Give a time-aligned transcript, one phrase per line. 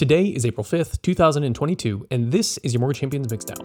[0.00, 3.60] Today is April 5th, 2022, and this is your Mortgage Champions Mixdown.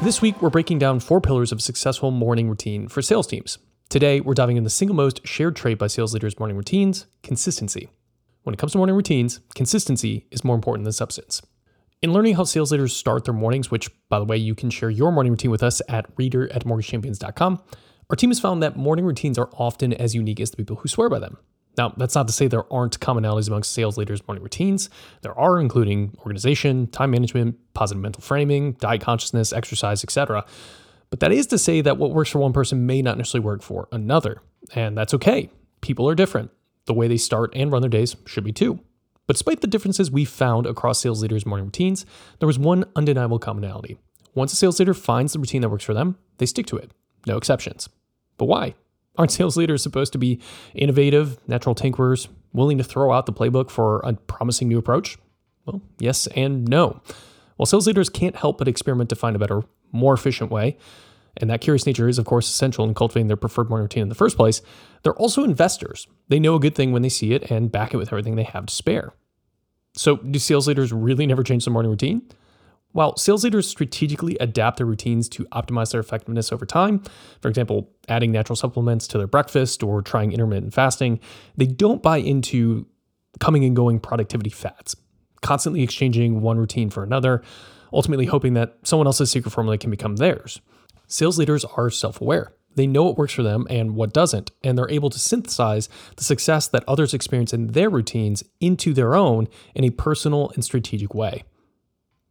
[0.00, 3.58] This week, we're breaking down four pillars of a successful morning routine for sales teams.
[3.90, 7.90] Today, we're diving into the single most shared trait by sales leaders' morning routines consistency.
[8.44, 11.42] When it comes to morning routines, consistency is more important than substance.
[12.00, 14.88] In learning how sales leaders start their mornings, which, by the way, you can share
[14.88, 17.62] your morning routine with us at reader at mortgagechampions.com,
[18.10, 20.88] our team has found that morning routines are often as unique as the people who
[20.88, 21.38] swear by them.
[21.78, 24.90] Now, that's not to say there aren't commonalities amongst sales leaders' morning routines.
[25.22, 30.44] There are, including organization, time management, positive mental framing, diet consciousness, exercise, etc.
[31.10, 33.62] But that is to say that what works for one person may not necessarily work
[33.62, 34.42] for another.
[34.74, 35.48] And that's okay.
[35.80, 36.50] People are different.
[36.86, 38.80] The way they start and run their days should be too.
[39.28, 42.04] But despite the differences we found across sales leaders' morning routines,
[42.40, 43.98] there was one undeniable commonality.
[44.34, 46.90] Once a sales leader finds the routine that works for them, they stick to it.
[47.26, 47.88] No exceptions.
[48.40, 48.74] But why?
[49.18, 50.40] Aren't sales leaders supposed to be
[50.72, 55.18] innovative, natural tinkerers, willing to throw out the playbook for a promising new approach?
[55.66, 57.02] Well, yes and no.
[57.56, 60.78] While sales leaders can't help but experiment to find a better, more efficient way,
[61.36, 64.08] and that curious nature is, of course, essential in cultivating their preferred morning routine in
[64.08, 64.62] the first place,
[65.02, 66.06] they're also investors.
[66.28, 68.42] They know a good thing when they see it and back it with everything they
[68.44, 69.12] have to spare.
[69.92, 72.22] So, do sales leaders really never change their morning routine?
[72.92, 77.02] While sales leaders strategically adapt their routines to optimize their effectiveness over time,
[77.40, 81.20] for example, adding natural supplements to their breakfast or trying intermittent fasting,
[81.56, 82.86] they don't buy into
[83.38, 84.96] coming and going productivity fads,
[85.40, 87.42] constantly exchanging one routine for another,
[87.92, 90.60] ultimately hoping that someone else's secret formula can become theirs.
[91.06, 92.52] Sales leaders are self aware.
[92.76, 96.24] They know what works for them and what doesn't, and they're able to synthesize the
[96.24, 101.12] success that others experience in their routines into their own in a personal and strategic
[101.12, 101.42] way.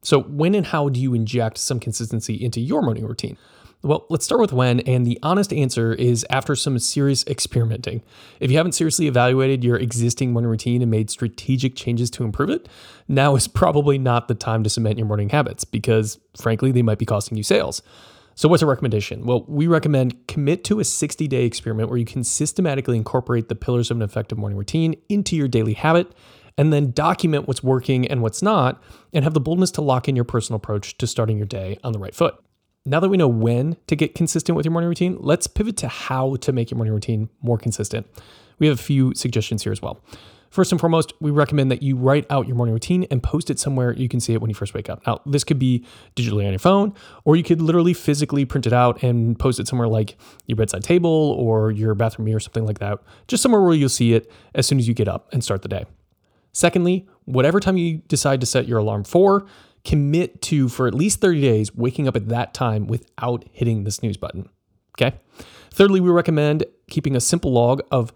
[0.01, 3.37] So, when and how do you inject some consistency into your morning routine?
[3.81, 8.01] Well, let's start with when, and the honest answer is after some serious experimenting.
[8.41, 12.49] If you haven't seriously evaluated your existing morning routine and made strategic changes to improve
[12.49, 12.67] it,
[13.07, 16.97] now is probably not the time to cement your morning habits because, frankly, they might
[16.97, 17.81] be costing you sales.
[18.35, 19.25] So, what's a recommendation?
[19.25, 23.55] Well, we recommend commit to a 60 day experiment where you can systematically incorporate the
[23.55, 26.13] pillars of an effective morning routine into your daily habit
[26.59, 28.83] and then document what's working and what's not,
[29.13, 31.93] and have the boldness to lock in your personal approach to starting your day on
[31.93, 32.35] the right foot.
[32.85, 35.87] Now that we know when to get consistent with your morning routine, let's pivot to
[35.87, 38.07] how to make your morning routine more consistent.
[38.59, 40.03] We have a few suggestions here as well.
[40.49, 43.57] First and foremost, we recommend that you write out your morning routine and post it
[43.57, 45.07] somewhere you can see it when you first wake up.
[45.07, 45.85] Now, this could be
[46.17, 46.93] digitally on your phone,
[47.23, 50.83] or you could literally physically print it out and post it somewhere like your bedside
[50.83, 52.99] table or your bathroom mirror, something like that.
[53.29, 55.69] Just somewhere where you'll see it as soon as you get up and start the
[55.69, 55.85] day.
[56.51, 59.45] Secondly, whatever time you decide to set your alarm for,
[59.85, 63.91] commit to for at least 30 days waking up at that time without hitting the
[63.91, 64.49] snooze button.
[64.99, 65.17] Okay.
[65.71, 68.11] Thirdly, we recommend keeping a simple log of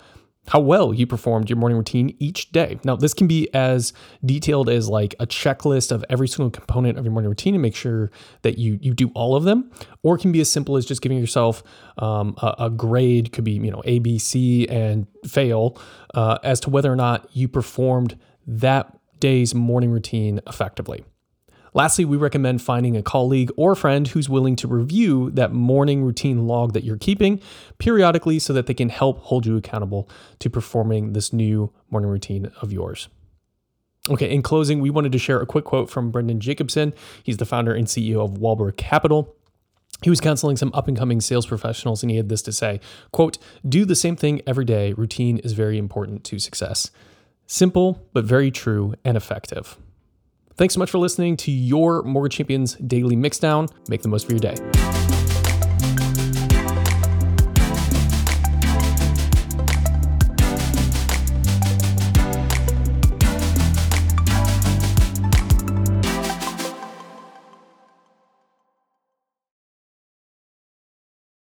[0.48, 2.78] how well you performed your morning routine each day.
[2.84, 3.94] Now, this can be as
[4.26, 7.76] detailed as like a checklist of every single component of your morning routine and make
[7.76, 8.12] sure
[8.42, 9.72] that you you do all of them,
[10.02, 11.64] or it can be as simple as just giving yourself
[11.98, 15.78] um, a, a, grade, could be you know A, B, C, and fail
[16.14, 21.06] uh, as to whether or not you performed that day's morning routine effectively.
[21.74, 26.48] Lastly, we recommend finding a colleague or friend who's willing to review that morning routine
[26.48, 27.42] log that you're keeping
[27.80, 30.08] periodically so that they can help hold you accountable
[30.40, 33.08] to performing this new morning routine of yours.
[34.10, 36.94] Okay, in closing, we wanted to share a quick quote from Brendan Jacobson.
[37.24, 39.36] He's the founder and CEO of Walbur Capital.
[40.02, 42.82] He was counseling some up and coming sales professionals and he had this to say,
[43.12, 44.92] quote, do the same thing every day.
[44.94, 46.92] Routine is very important to success.
[47.48, 49.78] Simple, but very true and effective.
[50.56, 53.72] Thanks so much for listening to your Mortgage Champions Daily Mixdown.
[53.90, 54.93] Make the most of your day.